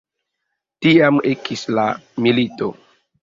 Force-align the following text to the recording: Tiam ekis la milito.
Tiam 0.85 1.19
ekis 1.33 1.65
la 1.79 1.85
milito. 2.27 2.71